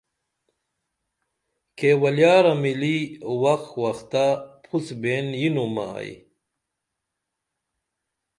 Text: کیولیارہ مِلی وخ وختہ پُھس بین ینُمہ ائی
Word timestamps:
کیولیارہ 1.77 2.53
مِلی 2.61 2.97
وخ 3.41 3.63
وختہ 3.81 4.25
پُھس 4.63 4.85
بین 5.01 5.25
ینُمہ 5.41 5.85
ائی 5.97 6.13